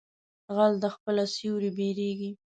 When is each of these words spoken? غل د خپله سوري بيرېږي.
غل 0.55 0.73
د 0.83 0.85
خپله 0.95 1.23
سوري 1.37 1.69
بيرېږي. 1.77 2.31